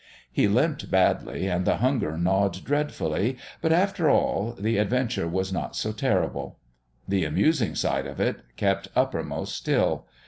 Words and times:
He 0.31 0.47
limped 0.47 0.89
badly, 0.89 1.45
and 1.47 1.63
the 1.63 1.77
hunger 1.77 2.17
gnawed 2.17 2.63
dreadfully; 2.65 3.37
but, 3.61 3.71
after 3.71 4.09
all, 4.09 4.55
the 4.57 4.77
adventure 4.79 5.27
was 5.27 5.53
not 5.53 5.75
so 5.75 5.91
terrible. 5.91 6.57
The 7.07 7.23
amusing 7.23 7.75
side 7.75 8.07
of 8.07 8.19
it 8.19 8.39
kept 8.55 8.87
uppermost 8.95 9.55
still. 9.55 10.07